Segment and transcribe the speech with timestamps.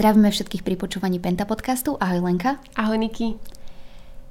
[0.00, 2.00] Zdravíme všetkých pri počúvaní Penta podcastu.
[2.00, 2.56] Ahoj Lenka.
[2.72, 3.36] Ahoj Niky.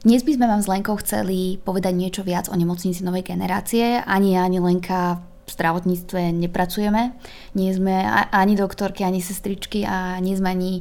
[0.02, 4.02] Dnes by sme vám s Lenkou chceli povedať niečo viac o nemocnici novej generácie.
[4.02, 7.14] Ani ja, ani Lenka v zdravotníctve nepracujeme.
[7.54, 8.02] Nie sme
[8.34, 10.72] ani doktorky, ani sestričky a nie sme ani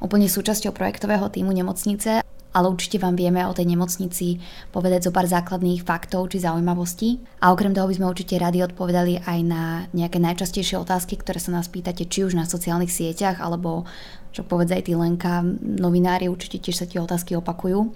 [0.00, 2.24] úplne súčasťou projektového týmu nemocnice,
[2.56, 4.40] ale určite vám vieme o tej nemocnici
[4.72, 7.20] povedať zo pár základných faktov či zaujímavostí.
[7.44, 11.52] A okrem toho by sme určite radi odpovedali aj na nejaké najčastejšie otázky, ktoré sa
[11.52, 13.84] nás pýtate či už na sociálnych sieťach, alebo
[14.32, 17.92] čo povedz aj ty Lenka, novinári určite tiež sa tie otázky opakujú.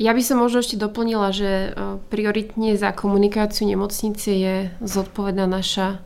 [0.00, 1.68] Ja by som možno ešte doplnila, že e,
[2.08, 6.00] prioritne za komunikáciu nemocnice je zodpovedná naša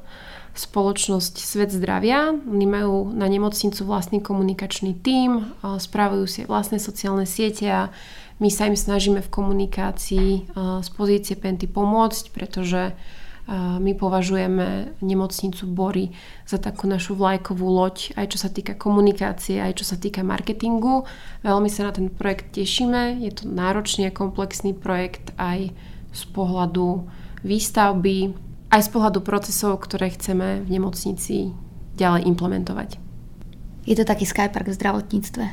[0.55, 2.35] spoločnosť Svet zdravia.
[2.35, 7.91] Oni majú na nemocnicu vlastný komunikačný tím, spravujú si vlastné sociálne siete a
[8.39, 12.95] my sa im snažíme v komunikácii z pozície Penty pomôcť, pretože
[13.53, 16.17] my považujeme nemocnicu Bory
[16.49, 21.05] za takú našu vlajkovú loď, aj čo sa týka komunikácie, aj čo sa týka marketingu.
[21.45, 23.21] Veľmi sa na ten projekt tešíme.
[23.21, 25.77] Je to náročný a komplexný projekt aj
[26.15, 27.05] z pohľadu
[27.45, 28.33] výstavby,
[28.73, 31.53] aj z pohľadu procesov, ktoré chceme v nemocnici
[32.01, 32.97] ďalej implementovať.
[33.85, 35.45] Je to taký Skypark v zdravotníctve.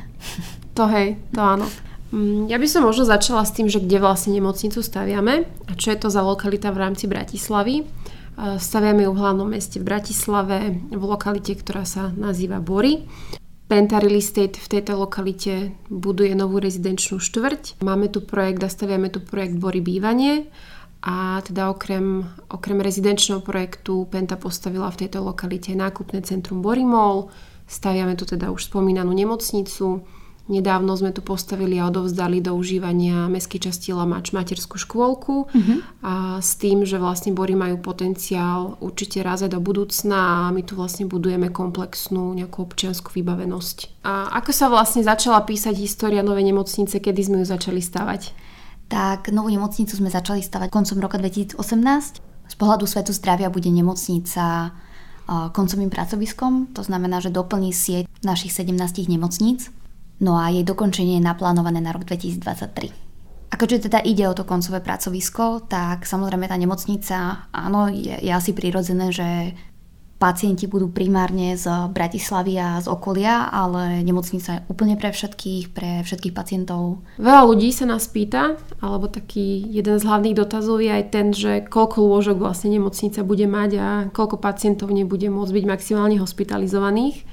[0.72, 1.68] To hej, to áno.
[2.12, 5.96] Mm, ja by som možno začala s tým, že kde vlastne nemocnicu staviame a čo
[5.96, 7.88] je to za lokalita v rámci Bratislavy.
[8.36, 13.04] Staviame ju v hlavnom meste v Bratislave, v lokalite, ktorá sa nazýva Bory.
[13.68, 17.80] Penta Real Estate v tejto lokalite buduje novú rezidenčnú štvrť.
[17.80, 20.48] Máme tu projekt a staviame tu projekt Bory bývanie
[21.00, 27.32] a teda okrem, okrem rezidenčného projektu Penta postavila v tejto lokalite nákupné centrum Borimol,
[27.64, 30.04] staviame tu teda už spomínanú nemocnicu,
[30.50, 35.78] Nedávno sme tu postavili a odovzdali do užívania mestskej časti Lamač materskú škôlku uh-huh.
[36.02, 40.66] a s tým, že vlastne Bory majú potenciál určite raz aj do budúcna a my
[40.66, 44.02] tu vlastne budujeme komplexnú nejakú občianskú vybavenosť.
[44.02, 48.52] A ako sa vlastne začala písať história novej nemocnice, kedy sme ju začali stavať?
[48.92, 51.56] tak novú nemocnicu sme začali stavať koncom roka 2018.
[52.20, 54.76] Z pohľadu svetu zdravia bude nemocnica
[55.56, 59.72] koncovým pracoviskom, to znamená, že doplní sieť našich 17 nemocníc.
[60.22, 62.94] No a jej dokončenie je naplánované na rok 2023.
[63.52, 68.32] A keďže teda ide o to koncové pracovisko, tak samozrejme tá nemocnica, áno, je, je
[68.32, 69.52] asi prirodzené, že
[70.22, 76.06] pacienti budú primárne z Bratislavy a z okolia, ale nemocnica je úplne pre všetkých, pre
[76.06, 77.02] všetkých pacientov.
[77.18, 81.66] Veľa ľudí sa nás pýta, alebo taký jeden z hlavných dotazov je aj ten, že
[81.66, 87.26] koľko lôžok vlastne nemocnica bude mať a koľko pacientov nebude môcť byť maximálne hospitalizovaných.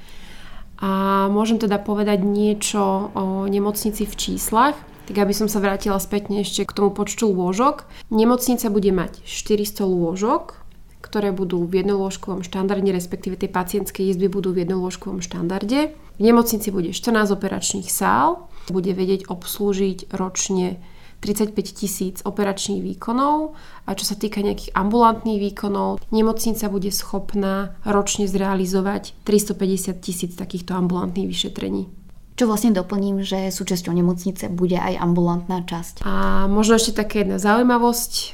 [0.80, 4.76] A môžem teda povedať niečo o nemocnici v číslach
[5.10, 7.82] tak aby som sa vrátila spätne ešte k tomu počtu lôžok.
[8.14, 10.54] Nemocnica bude mať 400 lôžok,
[11.02, 15.98] ktoré budú v jednolôžkovom štandarde, respektíve tie pacientské izby budú v jednolôžkovom štandarde.
[16.14, 20.78] V nemocnici bude 14 operačných sál, bude vedieť obslúžiť ročne
[21.20, 23.54] 35 tisíc operačných výkonov
[23.84, 30.72] a čo sa týka nejakých ambulantných výkonov, nemocnica bude schopná ročne zrealizovať 350 tisíc takýchto
[30.74, 32.00] ambulantných vyšetrení.
[32.40, 36.08] Čo vlastne doplním, že súčasťou nemocnice bude aj ambulantná časť.
[36.08, 38.24] A možno ešte taká jedna zaujímavosť, e,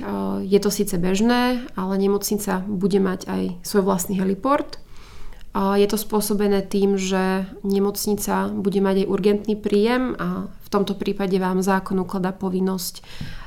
[0.47, 4.79] je to síce bežné, ale nemocnica bude mať aj svoj vlastný heliport.
[5.57, 11.33] Je to spôsobené tým, že nemocnica bude mať aj urgentný príjem a v tomto prípade
[11.41, 13.01] vám zákon ukladá povinnosť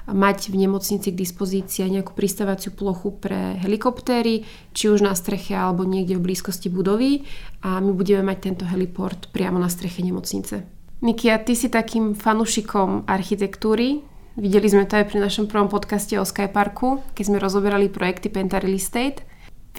[0.10, 4.42] mať v nemocnici k dispozícii nejakú pristávaciu plochu pre helikoptéry,
[4.74, 7.30] či už na streche alebo niekde v blízkosti budovy
[7.62, 10.66] a my budeme mať tento heliport priamo na streche nemocnice.
[11.06, 14.02] Nikia, ty si takým fanušikom architektúry.
[14.34, 18.58] Videli sme to aj pri našom prvom podcaste o Skyparku, keď sme rozoberali projekty Penta
[18.58, 19.29] Real Estate.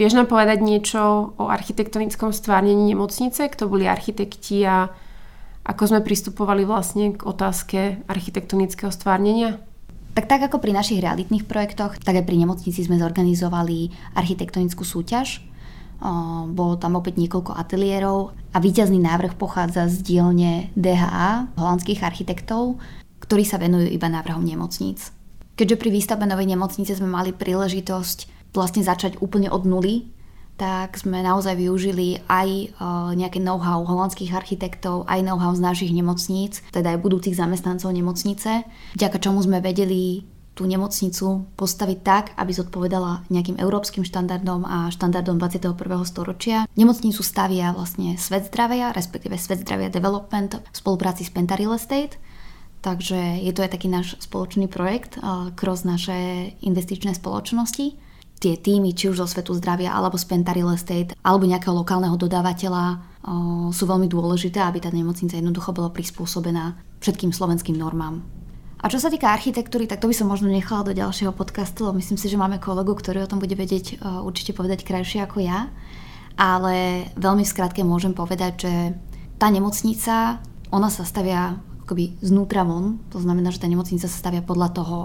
[0.00, 3.52] Vieš nám povedať niečo o architektonickom stvárnení nemocnice?
[3.52, 4.88] Kto boli architekti a
[5.60, 9.60] ako sme pristupovali vlastne k otázke architektonického stvárnenia?
[10.16, 15.44] Tak tak ako pri našich realitných projektoch, tak aj pri nemocnici sme zorganizovali architektonickú súťaž.
[16.48, 22.80] Bolo tam opäť niekoľko ateliérov a víťazný návrh pochádza z dielne DHA, holandských architektov,
[23.20, 25.12] ktorí sa venujú iba návrhom nemocníc.
[25.60, 30.10] Keďže pri výstavbe novej nemocnice sme mali príležitosť vlastne začať úplne od nuly,
[30.60, 32.66] tak sme naozaj využili aj e,
[33.16, 39.16] nejaké know-how holandských architektov, aj know-how z našich nemocníc, teda aj budúcich zamestnancov nemocnice, vďaka
[39.16, 45.72] čomu sme vedeli tú nemocnicu postaviť tak, aby zodpovedala nejakým európskym štandardom a štandardom 21.
[46.04, 46.68] storočia.
[46.76, 52.20] Nemocnicu stavia vlastne Svet zdravia, respektíve Svet zdravia Development v spolupráci s Penta Real Estate.
[52.84, 55.16] Takže je to aj taký náš spoločný projekt,
[55.56, 58.09] cross naše investičné spoločnosti
[58.40, 63.04] tie týmy, či už zo svetu zdravia, alebo z Penta Estate, alebo nejakého lokálneho dodávateľa
[63.68, 68.24] sú veľmi dôležité, aby tá nemocnica jednoducho bola prispôsobená všetkým slovenským normám.
[68.80, 72.00] A čo sa týka architektúry, tak to by som možno nechala do ďalšieho podcastu, lebo
[72.00, 75.68] myslím si, že máme kolegu, ktorý o tom bude vedieť určite povedať krajšie ako ja.
[76.40, 78.72] Ale veľmi skrátke môžem povedať, že
[79.36, 80.40] tá nemocnica,
[80.72, 84.96] ona sa stavia akoby znútra von, to znamená, že tá nemocnica sa stavia podľa toho,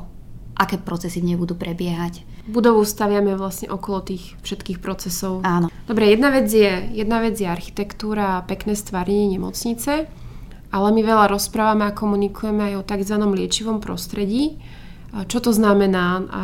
[0.55, 2.23] aké procesy v nej budú prebiehať.
[2.47, 5.43] Budovu staviame vlastne okolo tých všetkých procesov.
[5.43, 5.67] Áno.
[5.85, 10.07] Dobre, jedna vec je, jedna vec je architektúra a pekné stvárnenie nemocnice,
[10.71, 13.15] ale my veľa rozprávame a komunikujeme aj o tzv.
[13.19, 14.57] liečivom prostredí.
[15.15, 16.43] Čo to znamená a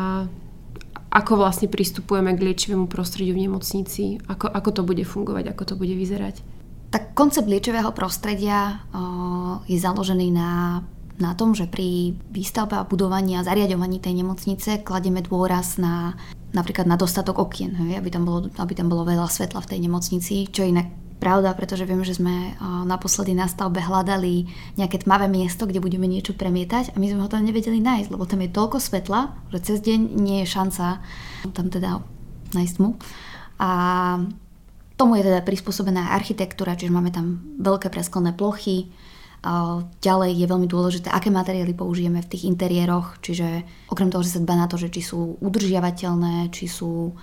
[1.11, 5.73] ako vlastne pristupujeme k liečivému prostrediu v nemocnici, ako, ako to bude fungovať, ako to
[5.75, 6.39] bude vyzerať?
[6.87, 10.79] Tak koncept liečivého prostredia o, je založený na
[11.21, 16.17] na tom, že pri výstavbe a budovaní a zariadovaní tej nemocnice kladieme dôraz na
[16.51, 19.79] napríklad na dostatok okien, hej, aby, tam bolo, aby tam bolo veľa svetla v tej
[19.87, 20.91] nemocnici, čo inak
[21.21, 22.57] pravda, pretože viem, že sme
[22.89, 27.29] naposledy na stavbe hľadali nejaké tmavé miesto, kde budeme niečo premietať a my sme ho
[27.29, 30.99] tam nevedeli nájsť, lebo tam je toľko svetla, že cez deň nie je šanca
[31.53, 32.01] tam teda
[32.57, 32.97] nájsť tmu.
[33.61, 33.69] A
[34.97, 38.89] tomu je teda prispôsobená architektúra, čiže máme tam veľké presklené plochy,
[39.41, 44.43] Ďalej je veľmi dôležité, aké materiály použijeme v tých interiéroch, čiže okrem toho, že sa
[44.45, 47.17] dba na to, že či sú udržiavateľné, či, sú,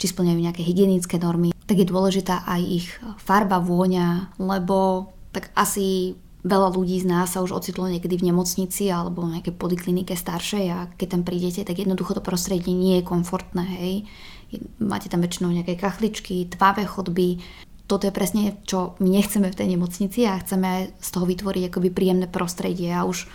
[0.00, 2.88] či splňajú nejaké hygienické normy, tak je dôležitá aj ich
[3.20, 8.88] farba, vôňa, lebo tak asi veľa ľudí z nás sa už ocitlo niekedy v nemocnici
[8.88, 13.04] alebo v nejakej poliklinike staršej a keď tam prídete, tak jednoducho to prostredie nie je
[13.04, 13.94] komfortné, hej.
[14.80, 17.38] Máte tam väčšinou nejaké kachličky, tmavé chodby,
[17.90, 21.90] toto je presne, čo my nechceme v tej nemocnici a chceme z toho vytvoriť akoby
[21.90, 23.26] príjemné prostredie a už,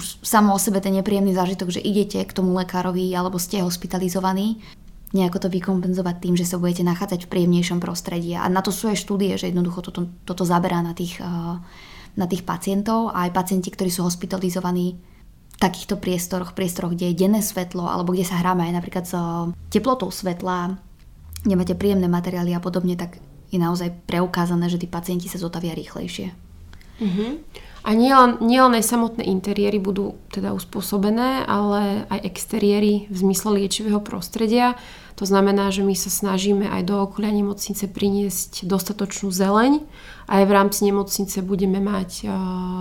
[0.00, 4.64] už samo o sebe ten nepríjemný zážitok, že idete k tomu lekárovi alebo ste hospitalizovaní,
[5.12, 8.32] nejako to vykompenzovať tým, že sa budete nachádzať v príjemnejšom prostredí.
[8.32, 11.54] A na to sú aj štúdie, že jednoducho toto, toto zaberá na tých, eh,
[12.16, 14.96] na tých pacientov a aj pacienti, ktorí sú hospitalizovaní
[15.52, 19.14] v takýchto priestoroch, priestoroch, kde je denné svetlo alebo kde sa hráme aj napríklad s
[19.68, 20.80] teplotou svetla,
[21.44, 25.72] kde máte príjemné materiály a podobne, tak je naozaj preukázané, že tí pacienti sa zotavia
[25.72, 26.32] rýchlejšie.
[26.98, 27.38] Uh-huh.
[27.86, 33.62] A nielen nie len aj samotné interiéry budú teda uspôsobené, ale aj exteriéry v zmysle
[33.64, 34.74] liečivého prostredia.
[35.16, 39.82] To znamená, že my sa snažíme aj do okolia nemocnice priniesť dostatočnú zeleň.
[40.28, 42.32] Aj v rámci nemocnice budeme mať uh,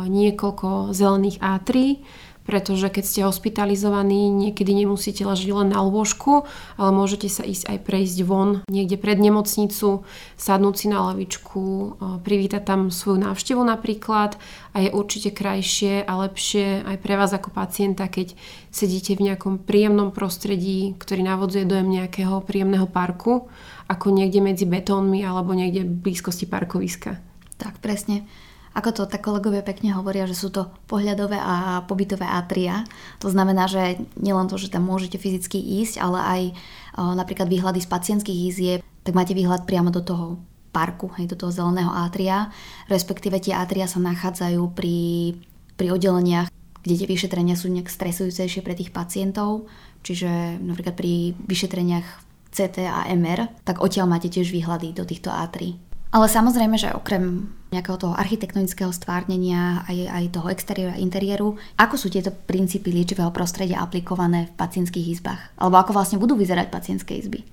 [0.09, 2.03] niekoľko zelených átrí,
[2.47, 6.47] pretože keď ste hospitalizovaní, niekedy nemusíte ležiť len na lôžku,
[6.79, 10.07] ale môžete sa ísť aj prejsť von niekde pred nemocnicu,
[10.39, 14.39] sadnúť si na lavičku, privítať tam svoju návštevu napríklad
[14.71, 18.31] a je určite krajšie a lepšie aj pre vás ako pacienta, keď
[18.71, 23.51] sedíte v nejakom príjemnom prostredí, ktorý navodzuje dojem nejakého príjemného parku,
[23.91, 27.19] ako niekde medzi betónmi alebo niekde v blízkosti parkoviska.
[27.59, 28.23] Tak, presne
[28.77, 32.85] ako to tak kolegovia pekne hovoria, že sú to pohľadové a pobytové atria.
[33.25, 36.41] To znamená, že nielen to, že tam môžete fyzicky ísť, ale aj
[36.93, 40.37] napríklad výhľady z pacientských izieb, tak máte výhľad priamo do toho
[40.69, 42.53] parku, hej, do toho zeleného átria.
[42.85, 45.33] Respektíve tie átria sa nachádzajú pri,
[45.73, 46.53] pri oddeleniach,
[46.85, 49.65] kde tie vyšetrenia sú nejak stresujúcejšie pre tých pacientov.
[50.05, 52.05] Čiže napríklad pri vyšetreniach
[52.53, 55.81] CT a MR, tak odtiaľ máte tiež výhľady do týchto átri.
[56.11, 61.95] Ale samozrejme, že okrem nejakého toho architektonického stvárnenia aj, aj toho exteriéru a interiéru, ako
[61.99, 65.41] sú tieto princípy liečivého prostredia aplikované v pacientských izbách?
[65.59, 67.43] Alebo ako vlastne budú vyzerať pacientské izby?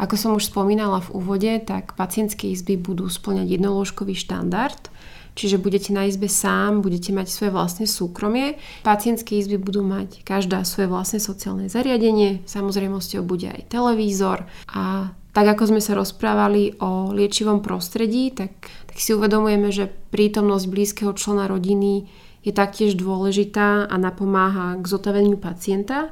[0.00, 4.90] Ako som už spomínala v úvode, tak pacientské izby budú splňať jednolôžkový štandard,
[5.36, 8.56] čiže budete na izbe sám, budete mať svoje vlastné súkromie.
[8.80, 15.46] Pacientské izby budú mať každá svoje vlastné sociálne zariadenie, samozrejme bude aj televízor a tak
[15.46, 18.50] ako sme sa rozprávali o liečivom prostredí, tak,
[18.90, 22.10] tak si uvedomujeme, že prítomnosť blízkeho člena rodiny
[22.42, 26.10] je taktiež dôležitá a napomáha k zotaveniu pacienta.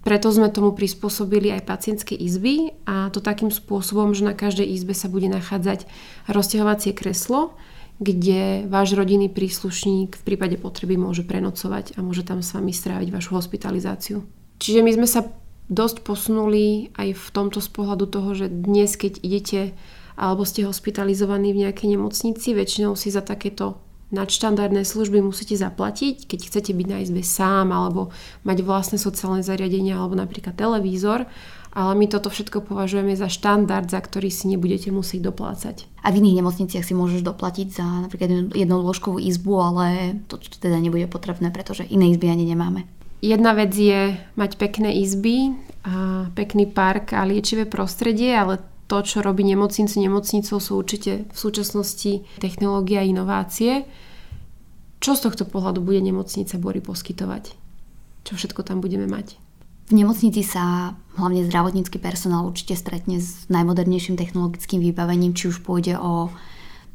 [0.00, 4.96] Preto sme tomu prispôsobili aj pacientské izby a to takým spôsobom, že na každej izbe
[4.96, 5.84] sa bude nachádzať
[6.28, 7.52] rozťahovacie kreslo,
[8.00, 13.12] kde váš rodinný príslušník v prípade potreby môže prenocovať a môže tam s vami stráviť
[13.12, 14.24] vašu hospitalizáciu.
[14.56, 15.20] Čiže my sme sa
[15.70, 19.60] dosť posunuli aj v tomto z pohľadu toho, že dnes, keď idete
[20.20, 26.40] alebo ste hospitalizovaní v nejakej nemocnici, väčšinou si za takéto nadštandardné služby musíte zaplatiť, keď
[26.50, 28.10] chcete byť na izbe sám alebo
[28.42, 31.30] mať vlastné sociálne zariadenie alebo napríklad televízor,
[31.70, 35.86] ale my toto všetko považujeme za štandard, za ktorý si nebudete musieť doplácať.
[36.02, 40.82] A v iných nemocniciach si môžeš doplatiť za napríklad jednu lôžkovú izbu, ale to teda
[40.82, 42.90] nebude potrebné, pretože iné izby ani nemáme.
[43.20, 45.52] Jedna vec je mať pekné izby
[45.84, 51.36] a pekný park a liečivé prostredie, ale to, čo robí nemocnicu nemocnicou, sú určite v
[51.38, 53.84] súčasnosti technológie a inovácie.
[54.98, 57.54] Čo z tohto pohľadu bude nemocnica Bory poskytovať?
[58.24, 59.36] Čo všetko tam budeme mať?
[59.88, 65.98] V nemocnici sa hlavne zdravotnícky personál určite stretne s najmodernejším technologickým vybavením, či už pôjde
[66.00, 66.32] o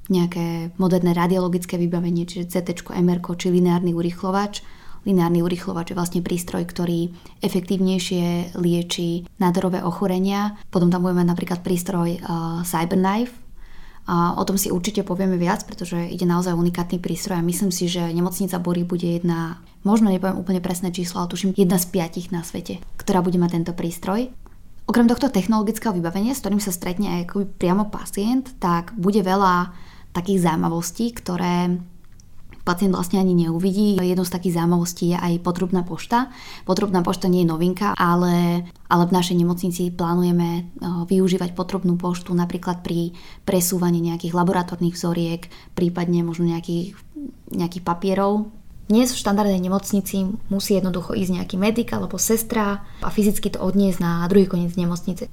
[0.08, 4.62] nejaké moderné radiologické vybavenie, čiže CT, MR či lineárny urychlovač.
[5.06, 7.14] Lineárny urychlovač je vlastne prístroj, ktorý
[7.46, 10.58] efektívnejšie lieči nádorové ochorenia.
[10.74, 13.46] Potom tam budeme mať napríklad prístroj uh, CyberKnife,
[14.06, 17.90] a o tom si určite povieme viac, pretože ide naozaj unikátny prístroj a myslím si,
[17.90, 22.30] že nemocnica Bory bude jedna, možno nepoviem úplne presné číslo, ale tuším jedna z piatich
[22.30, 24.30] na svete, ktorá bude mať tento prístroj.
[24.86, 29.74] Okrem tohto technologického vybavenia, s ktorým sa stretne aj priamo pacient, tak bude veľa
[30.14, 31.82] takých zaujímavostí, ktoré
[32.66, 34.02] pacient vlastne ani neuvidí.
[34.02, 36.34] Jednou z takých zaujímavostí je aj potrubná pošta.
[36.66, 42.82] Potrubná pošta nie je novinka, ale, ale v našej nemocnici plánujeme využívať potrubnú poštu napríklad
[42.82, 43.14] pri
[43.46, 45.46] presúvaní nejakých laboratórnych vzoriek,
[45.78, 46.98] prípadne možno nejakých,
[47.54, 48.50] nejakých papierov.
[48.86, 53.98] Dnes v štandardnej nemocnici musí jednoducho ísť nejaký medic alebo sestra a fyzicky to odniesť
[54.02, 55.30] na druhý koniec nemocnice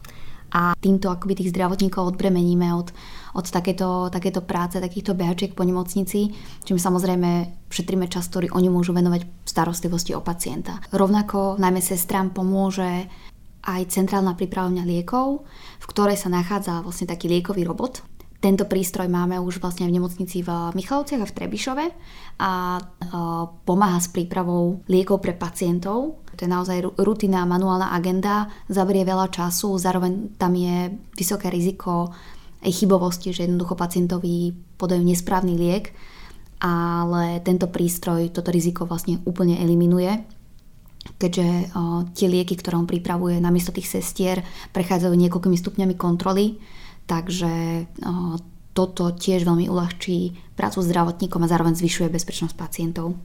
[0.53, 2.93] a týmto akoby tých zdravotníkov odbremeníme od,
[3.33, 6.29] od takéto, takéto práce, takýchto behačiek po nemocnici,
[6.63, 10.77] čím samozrejme šetríme čas, ktorý oni môžu venovať starostlivosti o pacienta.
[10.93, 13.09] Rovnako najmä sestrám pomôže
[13.63, 15.47] aj centrálna prípravňa liekov,
[15.79, 18.03] v ktorej sa nachádza vlastne taký liekový robot,
[18.43, 21.87] tento prístroj máme už vlastne v nemocnici v Michalovciach a v Trebišove
[22.43, 22.83] a
[23.63, 26.19] pomáha s prípravou liekov pre pacientov.
[26.35, 32.11] To je naozaj rutina, manuálna agenda, zaberie veľa času, zároveň tam je vysoké riziko
[32.67, 35.95] aj chybovosti, že jednoducho pacientovi podajú nesprávny liek,
[36.59, 40.43] ale tento prístroj toto riziko vlastne úplne eliminuje
[41.19, 41.75] keďže
[42.15, 46.63] tie lieky, ktoré on pripravuje namiesto tých sestier, prechádzajú niekoľkými stupňami kontroly
[47.07, 47.85] Takže
[48.73, 53.21] toto tiež veľmi uľahčí prácu zdravotníkom a zároveň zvyšuje bezpečnosť pacientov.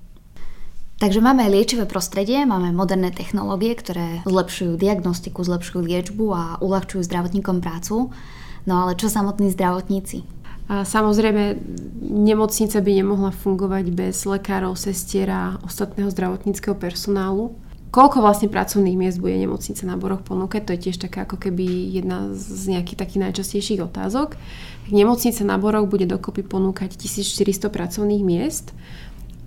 [0.97, 7.61] Takže máme liečivé prostredie, máme moderné technológie, ktoré zlepšujú diagnostiku, zlepšujú liečbu a uľahčujú zdravotníkom
[7.61, 8.09] prácu.
[8.65, 10.25] No ale čo samotní zdravotníci?
[10.67, 11.55] Samozrejme,
[12.01, 17.55] nemocnica by nemohla fungovať bez lekárov, sestier a ostatného zdravotníckého personálu.
[17.97, 21.65] Koľko vlastne pracovných miest bude nemocnica na Boroch ponúkať, to je tiež taká ako keby
[21.97, 24.37] jedna z nejakých takých najčastejších otázok.
[24.93, 28.69] Nemocnica na Boroch bude dokopy ponúkať 1400 pracovných miest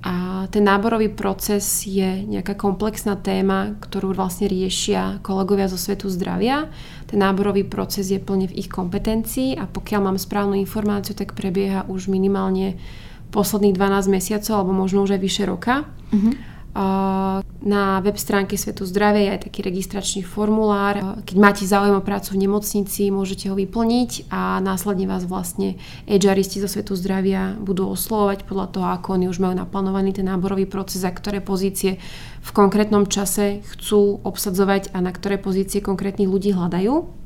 [0.03, 6.67] a ten náborový proces je nejaká komplexná téma, ktorú vlastne riešia kolegovia zo svetu zdravia.
[7.07, 11.87] Ten náborový proces je plne v ich kompetencii a pokiaľ mám správnu informáciu, tak prebieha
[11.87, 12.83] už minimálne
[13.31, 15.87] posledných 12 mesiacov alebo možno už aj vyše roka.
[16.11, 16.35] Uh-huh.
[16.75, 21.21] Na web stránke Svetu zdravia je aj taký registračný formulár.
[21.27, 26.63] Keď máte záujem o prácu v nemocnici, môžete ho vyplniť a následne vás vlastne HRisti
[26.63, 31.03] zo Svetu zdravia budú oslovovať podľa toho, ako oni už majú naplánovaný ten náborový proces
[31.03, 31.99] a ktoré pozície
[32.41, 37.20] v konkrétnom čase chcú obsadzovať a na ktoré pozície konkrétnych ľudí hľadajú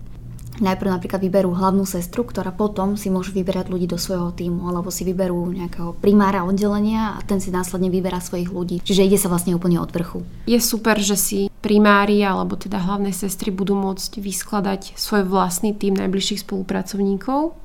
[0.62, 4.92] najprv napríklad vyberú hlavnú sestru, ktorá potom si môže vyberať ľudí do svojho týmu, alebo
[4.92, 8.78] si vyberú nejakého primára oddelenia a ten si následne vyberá svojich ľudí.
[8.84, 10.22] Čiže ide sa vlastne úplne od vrchu.
[10.46, 15.96] Je super, že si primári alebo teda hlavné sestry budú môcť vyskladať svoj vlastný tým
[15.98, 17.56] najbližších spolupracovníkov.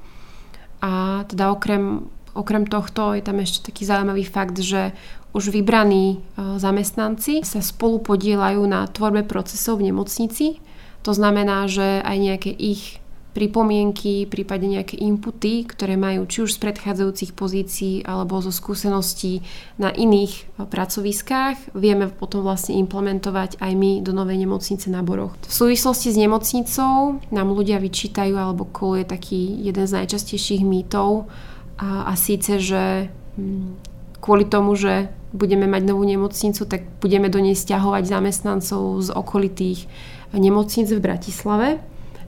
[0.79, 4.96] A teda okrem, okrem tohto je tam ešte taký zaujímavý fakt, že
[5.29, 10.58] už vybraní e, zamestnanci sa spolu podielajú na tvorbe procesov v nemocnici
[11.03, 16.61] to znamená, že aj nejaké ich pripomienky, prípadne nejaké inputy, ktoré majú či už z
[16.65, 19.45] predchádzajúcich pozícií alebo zo skúseností
[19.77, 25.37] na iných eh, pracoviskách, vieme potom vlastne implementovať aj my do novej nemocnice na Boroch.
[25.45, 31.29] V súvislosti s nemocnicou nám ľudia vyčítajú alebo koluje taký jeden z najčastejších mýtov
[31.77, 33.77] a, a síce, že hm,
[34.19, 39.85] kvôli tomu, že budeme mať novú nemocnicu, tak budeme do nej stiahovať zamestnancov z okolitých
[40.33, 41.67] nemocnic v Bratislave,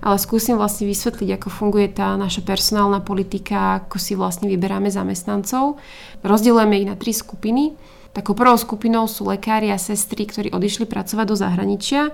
[0.01, 5.77] ale skúsim vlastne vysvetliť, ako funguje tá naša personálna politika, ako si vlastne vyberáme zamestnancov.
[6.25, 7.77] Rozdielujeme ich na tri skupiny.
[8.11, 12.11] Takou prvou skupinou sú lekári a sestry, ktorí odišli pracovať do zahraničia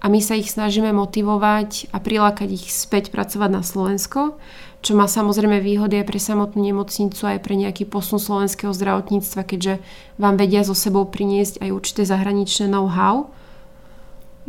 [0.00, 4.36] a my sa ich snažíme motivovať a prilákať ich späť pracovať na Slovensko,
[4.84, 9.80] čo má samozrejme výhody aj pre samotnú nemocnicu, aj pre nejaký posun slovenského zdravotníctva, keďže
[10.20, 13.32] vám vedia so sebou priniesť aj určité zahraničné know-how.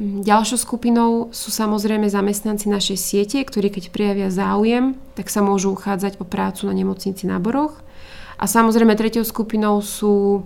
[0.01, 6.19] Ďalšou skupinou sú samozrejme zamestnanci našej siete, ktorí keď prijavia záujem, tak sa môžu uchádzať
[6.19, 7.79] o prácu na nemocnici na Boroch.
[8.35, 10.43] A samozrejme tretiou skupinou sú,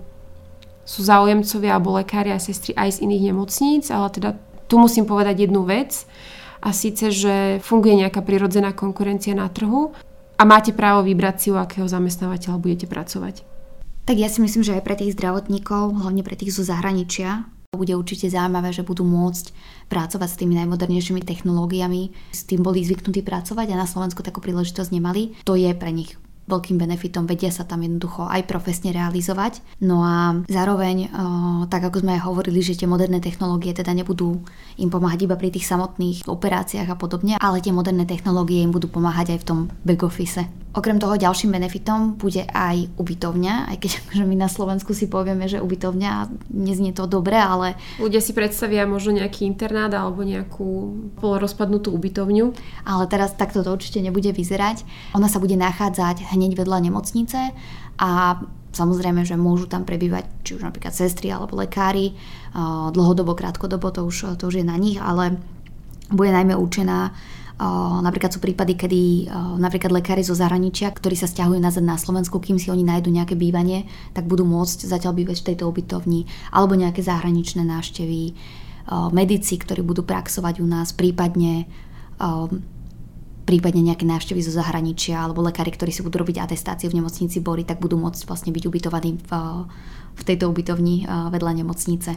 [0.86, 4.30] sú záujemcovia alebo lekári a sestry aj z iných nemocníc, ale teda
[4.70, 6.06] tu musím povedať jednu vec.
[6.60, 9.96] a síce, že funguje nejaká prirodzená konkurencia na trhu
[10.36, 13.48] a máte právo vybrať si, u akého zamestnávateľa budete pracovať.
[14.04, 17.94] Tak ja si myslím, že aj pre tých zdravotníkov, hlavne pre tých zo zahraničia, bude
[17.94, 19.54] určite zaujímavé, že budú môcť
[19.86, 22.10] pracovať s tými najmodernejšími technológiami.
[22.34, 25.38] S tým boli zvyknutí pracovať a na Slovensku takú príležitosť nemali.
[25.46, 26.18] To je pre nich
[26.50, 29.62] veľkým benefitom, vedia sa tam jednoducho aj profesne realizovať.
[29.86, 31.06] No a zároveň,
[31.70, 34.42] tak ako sme aj hovorili, že tie moderné technológie teda nebudú
[34.74, 38.90] im pomáhať iba pri tých samotných operáciách a podobne, ale tie moderné technológie im budú
[38.90, 40.42] pomáhať aj v tom back office.
[40.70, 43.90] Okrem toho ďalším benefitom bude aj ubytovňa, aj keď
[44.22, 47.74] že my na Slovensku si povieme, že ubytovňa neznie to dobre, ale...
[47.98, 52.54] Ľudia si predstavia možno nejaký internát alebo nejakú polorozpadnutú ubytovňu.
[52.86, 54.86] Ale teraz takto to určite nebude vyzerať.
[55.18, 57.50] Ona sa bude nachádzať hneď vedľa nemocnice
[57.98, 58.38] a
[58.70, 62.14] Samozrejme, že môžu tam prebývať či už napríklad sestry alebo lekári,
[62.94, 65.42] dlhodobo, krátkodobo, to už, to už je na nich, ale
[66.14, 67.10] bude najmä určená
[68.00, 69.28] Napríklad sú prípady, kedy
[69.60, 73.36] napríklad lekári zo zahraničia, ktorí sa stiahujú nazad na Slovensku, kým si oni nájdu nejaké
[73.36, 73.84] bývanie,
[74.16, 76.24] tak budú môcť zatiaľ bývať v tejto ubytovni,
[76.56, 78.32] alebo nejaké zahraničné návštevy,
[79.12, 81.68] medici, ktorí budú praxovať u nás, prípadne
[83.44, 87.66] prípadne nejaké návštevy zo zahraničia alebo lekári, ktorí si budú robiť atestáciu v nemocnici Bory,
[87.66, 89.30] tak budú môcť vlastne byť ubytovaní v,
[90.14, 92.14] v tejto ubytovni vedľa nemocnice.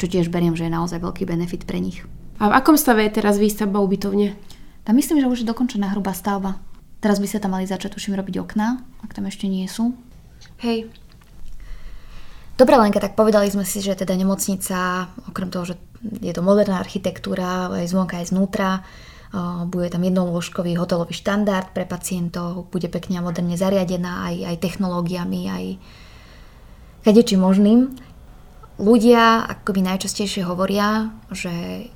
[0.00, 2.00] Čo tiež beriem, že je naozaj veľký benefit pre nich.
[2.40, 4.34] A v akom stave je teraz výstavba ubytovne?
[4.84, 6.60] Tam myslím, že už je dokončená hrubá stavba.
[7.00, 9.96] Teraz by sa tam mali začať, tuším, robiť okná, ak tam ešte nie sú.
[10.60, 10.92] Hej.
[12.54, 15.76] Dobre, Lenka, tak povedali sme si, že teda nemocnica, okrem toho, že
[16.20, 18.84] je to moderná architektúra, aj zvonka, aj znútra,
[19.66, 25.42] bude tam jednolôžkový hotelový štandard pre pacientov, bude pekne a moderne zariadená aj, aj technológiami,
[25.50, 25.64] aj
[27.02, 27.90] kadečím možným.
[28.78, 31.90] Ľudia akoby najčastejšie hovoria, že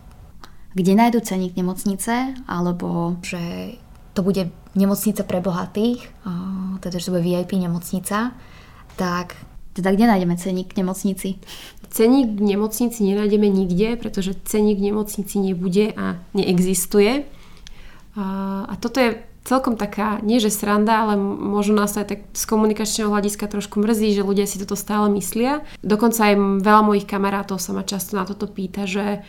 [0.78, 3.74] kde nájdu ceník nemocnice, alebo že
[4.14, 4.46] to bude
[4.78, 6.06] nemocnica pre bohatých,
[6.78, 8.30] teda že to bude VIP nemocnica,
[8.94, 9.34] tak
[9.74, 11.38] teda kde nájdeme ceník k nemocnici?
[11.90, 17.26] Ceník v nemocnici nenájdeme nikde, pretože ceník v nemocnici nebude a neexistuje.
[18.18, 18.24] A,
[18.66, 23.08] a toto je celkom taká, nie že sranda, ale možno nás aj tak z komunikačného
[23.08, 25.64] hľadiska trošku mrzí, že ľudia si toto stále myslia.
[25.80, 29.24] Dokonca aj veľa mojich kamarátov sa ma často na toto pýta, že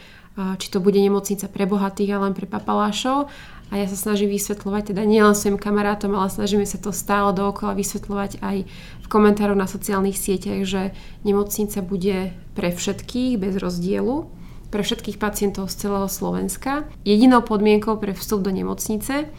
[0.57, 3.27] či to bude nemocnica pre bohatých a len pre papalášov.
[3.69, 7.77] A ja sa snažím vysvetľovať, teda nielen svojim kamarátom, ale snažíme sa to stále dookola
[7.77, 8.57] vysvetľovať aj
[9.05, 10.81] v komentároch na sociálnych sieťach, že
[11.21, 14.25] nemocnica bude pre všetkých bez rozdielu,
[14.73, 16.89] pre všetkých pacientov z celého Slovenska.
[17.05, 19.29] Jedinou podmienkou pre vstup do nemocnice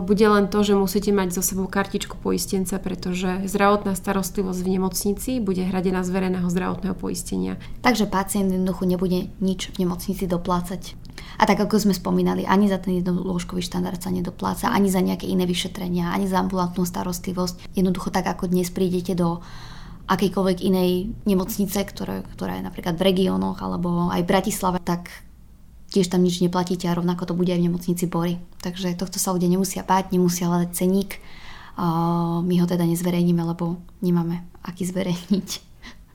[0.00, 5.30] bude len to, že musíte mať zo sebou kartičku poistenca, pretože zdravotná starostlivosť v nemocnici
[5.38, 7.54] bude hradená z verejného zdravotného poistenia.
[7.86, 10.98] Takže pacient jednoducho nebude nič v nemocnici doplácať.
[11.38, 15.30] A tak ako sme spomínali, ani za ten jednolôžkový štandard sa nedopláca, ani za nejaké
[15.30, 17.76] iné vyšetrenia, ani za ambulantnú starostlivosť.
[17.76, 19.40] Jednoducho tak, ako dnes prídete do
[20.10, 25.29] akejkoľvek inej nemocnice, ktoré, ktorá je napríklad v regiónoch alebo aj v Bratislave, tak
[25.90, 28.38] tiež tam nič neplatíte a rovnako to bude aj v nemocnici Bory.
[28.62, 31.18] Takže tohto sa ľudia nemusia báť, nemusia hľadať ceník.
[32.46, 35.50] My ho teda nezverejníme, lebo nemáme aký zverejniť.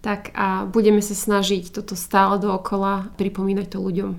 [0.05, 4.13] Tak a budeme sa snažiť toto stále dookola pripomínať to ľuďom.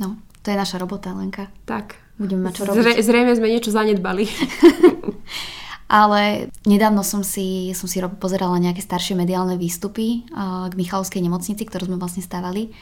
[0.00, 1.52] No, to je naša robota, Lenka.
[1.68, 2.00] Tak.
[2.16, 2.80] Budeme mať čo robiť.
[2.80, 4.24] Zre, zrejme sme niečo zanedbali.
[5.92, 10.24] Ale nedávno som si, som si pozerala nejaké staršie mediálne výstupy
[10.72, 12.72] k Michalovskej nemocnici, ktorú sme vlastne stávali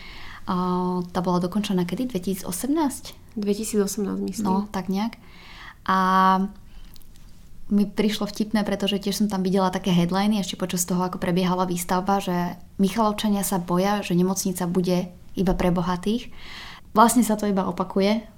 [0.45, 2.11] tá bola dokončená kedy?
[2.13, 2.47] 2018?
[3.39, 4.45] 2018 myslím.
[4.45, 5.17] No, tak nejak.
[5.87, 5.99] A
[7.73, 11.65] mi prišlo vtipné, pretože tiež som tam videla také headliny ešte počas toho, ako prebiehala
[11.65, 16.29] výstavba, že Michalovčania sa boja, že nemocnica bude iba pre bohatých.
[16.93, 18.29] Vlastne sa to iba opakuje.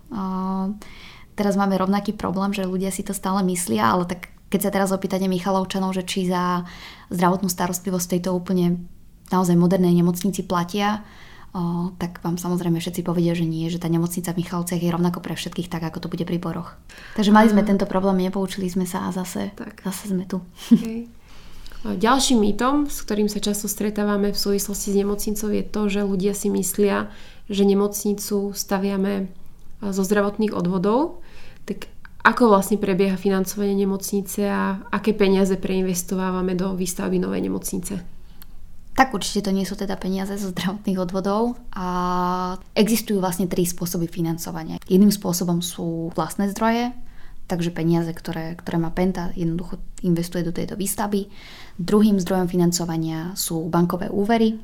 [1.35, 4.95] Teraz máme rovnaký problém, že ľudia si to stále myslia, ale tak keď sa teraz
[4.95, 6.63] opýtate Michalovčanov, že či za
[7.11, 8.87] zdravotnú starostlivosť tejto úplne
[9.35, 11.03] naozaj modernej nemocnici platia,
[11.55, 15.23] o, tak vám samozrejme všetci povedia, že nie, že tá nemocnica v Michalovciach je rovnako
[15.23, 16.75] pre všetkých tak, ako to bude pri Boroch.
[17.15, 19.81] Takže mali sme tento problém, nepoučili sme sa a zase, tak.
[19.87, 20.43] zase sme tu.
[20.75, 21.07] Okay.
[21.85, 26.33] Ďalším mýtom, s ktorým sa často stretávame v súvislosti s nemocnicou je to, že ľudia
[26.33, 27.13] si myslia,
[27.53, 29.29] že nemocnicu staviame
[29.85, 31.21] zo zdravotných odvodov.
[31.69, 31.93] Tak
[32.25, 38.14] ako vlastne prebieha financovanie nemocnice a aké peniaze preinvestovávame do výstavby novej nemocnice?
[38.95, 41.87] Tak určite to nie sú teda peniaze zo zdravotných odvodov a
[42.79, 44.79] existujú vlastne tri spôsoby financovania.
[44.87, 46.95] Jedným spôsobom sú vlastné zdroje,
[47.51, 51.27] takže peniaze, ktoré, ktoré má Penta, jednoducho investuje do tejto výstavby.
[51.75, 54.63] Druhým zdrojom financovania sú bankové úvery,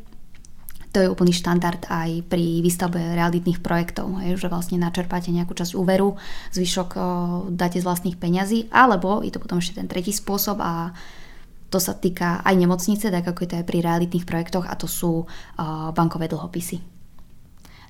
[0.90, 5.78] To je úplný štandard aj pri výstavbe realitných projektov, hej, že vlastne načerpáte nejakú časť
[5.78, 6.18] úveru,
[6.50, 7.02] zvyšok o,
[7.46, 10.90] dáte z vlastných peňazí, alebo je to potom ešte ten tretí spôsob a
[11.70, 14.90] to sa týka aj nemocnice, tak ako je to aj pri realitných projektoch a to
[14.90, 15.26] sú o,
[15.94, 16.82] bankové dlhopisy.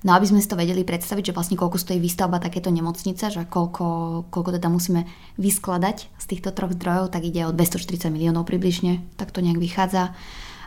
[0.01, 3.45] No aby sme si to vedeli predstaviť, že vlastne koľko stojí výstavba takéto nemocnice, že
[3.45, 3.85] koľko,
[4.33, 5.05] koľko teda musíme
[5.37, 10.17] vyskladať z týchto troch zdrojov, tak ide o 240 miliónov približne, tak to nejak vychádza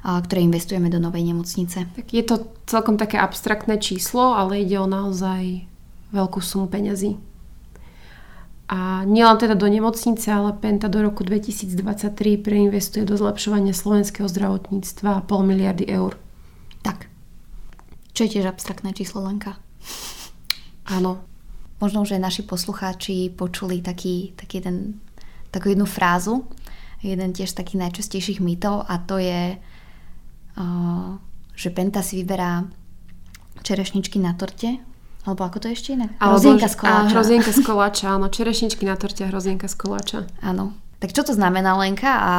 [0.05, 1.89] ktoré investujeme do novej nemocnice.
[1.97, 5.65] Tak je to celkom také abstraktné číslo, ale ide o naozaj
[6.13, 7.17] veľkú sumu peňazí.
[8.69, 15.29] A nielen teda do nemocnice, ale Penta do roku 2023 preinvestuje do zlepšovania slovenského zdravotníctva
[15.29, 16.17] pol miliardy eur.
[16.81, 17.13] Tak.
[18.17, 19.61] Čo je tiež abstraktné číslo Lenka?
[20.89, 21.21] Áno.
[21.83, 25.03] Možno, že naši poslucháči počuli taký, taký jeden,
[25.53, 26.49] takú jednu frázu,
[27.05, 29.59] jeden tiež z takých najčastejších mýtov a to je,
[31.53, 32.65] že Penta si vyberá
[33.61, 34.81] čerešničky na torte,
[35.25, 36.13] alebo ako to ešte inak?
[36.21, 37.11] Hrozienka z koláča.
[37.17, 38.27] Hrozienka z koláča, áno.
[38.29, 40.19] Čerešničky na torte hrozienka z koláča.
[40.45, 40.77] Áno.
[41.01, 42.13] Tak čo to znamená, Lenka?
[42.13, 42.33] A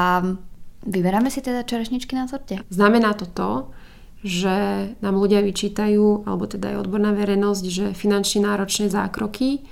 [0.86, 2.62] vyberáme si teda čerešničky na torte?
[2.69, 3.52] Znamená to to,
[4.26, 4.56] že
[5.06, 9.65] nám ľudia vyčítajú, alebo teda aj odborná verejnosť, že finančne náročné zákroky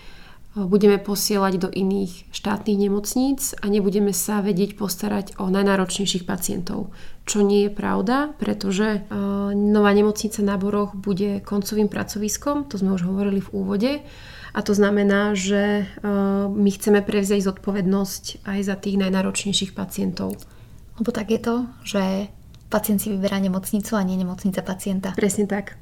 [0.53, 6.93] budeme posielať do iných štátnych nemocníc a nebudeme sa vedieť postarať o najnáročnejších pacientov.
[7.25, 9.09] Čo nie je pravda, pretože
[9.55, 13.91] nová nemocnica na Boroch bude koncovým pracoviskom, to sme už hovorili v úvode,
[14.53, 15.89] a to znamená, že
[16.53, 20.37] my chceme prevziať zodpovednosť aj za tých najnáročnejších pacientov.
[21.01, 22.29] Lebo tak je to, že
[22.69, 25.17] pacient si vyberá nemocnicu a nie nemocnica pacienta.
[25.17, 25.81] Presne tak.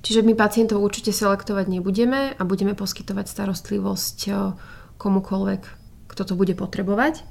[0.00, 4.36] Čiže my pacientov určite selektovať nebudeme a budeme poskytovať starostlivosť eh,
[4.96, 5.62] komukoľvek,
[6.08, 7.24] kto to bude potrebovať.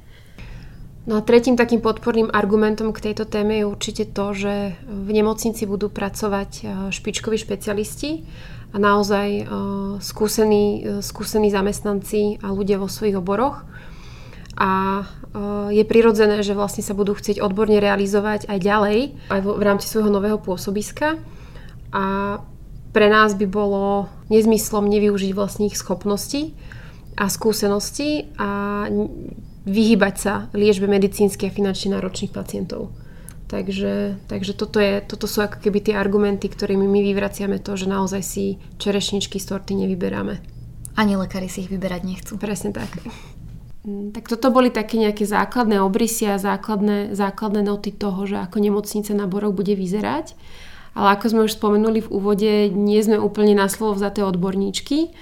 [1.10, 5.66] No a tretím takým podporným argumentom k tejto téme je určite to, že v nemocnici
[5.66, 8.30] budú pracovať eh, špičkoví špecialisti
[8.70, 9.46] a naozaj eh,
[9.98, 13.66] skúsení, skúsení zamestnanci a ľudia vo svojich oboroch.
[14.60, 15.08] A
[15.72, 19.00] je prirodzené, že vlastne sa budú chcieť odborne realizovať aj ďalej,
[19.32, 21.16] aj v rámci svojho nového pôsobiska.
[21.96, 22.04] A
[22.90, 26.58] pre nás by bolo nezmyslom nevyužiť vlastných schopností
[27.20, 28.86] a skúseností a
[29.70, 32.90] vyhybať sa liečbe medicínsky a finančne náročných pacientov.
[33.50, 37.90] Takže, takže toto, je, toto sú ako keby tie argumenty, ktorými my vyvraciame to, že
[37.90, 40.38] naozaj si čerešničky z torty nevyberáme.
[40.94, 42.38] Ani lekári si ich vyberať nechcú.
[42.38, 42.94] Presne tak.
[43.90, 48.62] Mm, tak toto boli také nejaké základné obrysy a základné, základné noty toho, že ako
[48.62, 50.38] nemocnica na Boroch bude vyzerať.
[50.98, 55.14] Ale ako sme už spomenuli v úvode, nie sme úplne na slovo vzaté odborníčky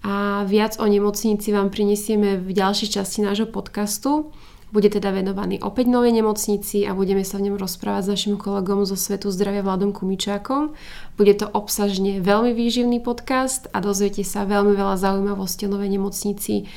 [0.00, 4.32] a viac o nemocnici vám prinesieme v ďalšej časti nášho podcastu.
[4.70, 8.86] Bude teda venovaný opäť novej nemocnici a budeme sa v ňom rozprávať s našim kolegom
[8.86, 10.78] zo Svetu zdravia Vladom Kumičákom.
[11.18, 16.70] Bude to obsažne veľmi výživný podcast a dozviete sa veľmi veľa zaujímavostí o novej nemocnici,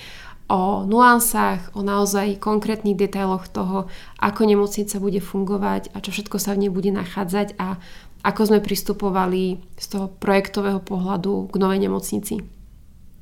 [0.50, 3.86] o nuansách, o naozaj konkrétnych detailoch toho,
[4.18, 7.78] ako nemocnica bude fungovať a čo všetko sa v nej bude nachádzať a
[8.24, 12.40] ako sme pristupovali z toho projektového pohľadu k novej nemocnici.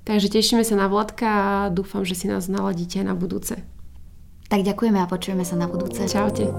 [0.06, 3.62] Takže tešíme sa na Vladka a dúfam, že si nás naladíte na budúce.
[4.50, 6.06] Tak ďakujeme a počujeme sa na budúce.
[6.06, 6.50] Čaute.